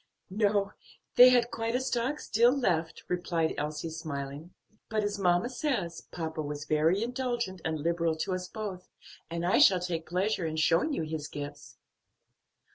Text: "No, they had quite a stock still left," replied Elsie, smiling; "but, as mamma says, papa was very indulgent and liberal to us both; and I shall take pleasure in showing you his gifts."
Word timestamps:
"No, 0.31 0.71
they 1.15 1.29
had 1.29 1.51
quite 1.51 1.75
a 1.75 1.79
stock 1.79 2.19
still 2.19 2.57
left," 2.57 3.03
replied 3.07 3.53
Elsie, 3.55 3.91
smiling; 3.91 4.51
"but, 4.89 5.03
as 5.03 5.19
mamma 5.19 5.47
says, 5.47 6.07
papa 6.09 6.41
was 6.41 6.65
very 6.65 7.03
indulgent 7.03 7.61
and 7.63 7.79
liberal 7.81 8.15
to 8.15 8.33
us 8.33 8.47
both; 8.47 8.89
and 9.29 9.45
I 9.45 9.59
shall 9.59 9.79
take 9.79 10.09
pleasure 10.09 10.47
in 10.47 10.55
showing 10.55 10.91
you 10.91 11.03
his 11.03 11.27
gifts." 11.27 11.77